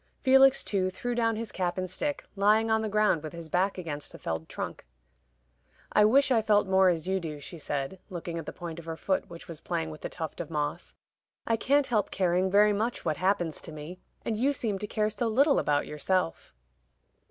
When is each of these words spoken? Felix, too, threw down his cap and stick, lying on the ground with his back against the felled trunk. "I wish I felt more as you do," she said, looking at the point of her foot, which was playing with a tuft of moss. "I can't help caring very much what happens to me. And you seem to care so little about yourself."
Felix, 0.23 0.63
too, 0.63 0.89
threw 0.89 1.13
down 1.13 1.35
his 1.35 1.51
cap 1.51 1.77
and 1.77 1.87
stick, 1.87 2.25
lying 2.35 2.71
on 2.71 2.81
the 2.81 2.89
ground 2.89 3.21
with 3.21 3.33
his 3.33 3.49
back 3.49 3.77
against 3.77 4.11
the 4.11 4.17
felled 4.17 4.49
trunk. 4.49 4.83
"I 5.93 6.05
wish 6.05 6.31
I 6.31 6.41
felt 6.41 6.65
more 6.65 6.89
as 6.89 7.07
you 7.07 7.19
do," 7.19 7.39
she 7.39 7.59
said, 7.59 7.99
looking 8.09 8.39
at 8.39 8.47
the 8.47 8.51
point 8.51 8.79
of 8.79 8.85
her 8.85 8.97
foot, 8.97 9.29
which 9.29 9.47
was 9.47 9.61
playing 9.61 9.91
with 9.91 10.03
a 10.03 10.09
tuft 10.09 10.41
of 10.41 10.49
moss. 10.49 10.95
"I 11.45 11.55
can't 11.55 11.85
help 11.85 12.09
caring 12.09 12.49
very 12.49 12.73
much 12.73 13.05
what 13.05 13.17
happens 13.17 13.61
to 13.61 13.71
me. 13.71 13.99
And 14.25 14.35
you 14.35 14.53
seem 14.53 14.79
to 14.79 14.87
care 14.87 15.11
so 15.11 15.27
little 15.27 15.59
about 15.59 15.85
yourself." 15.85 16.55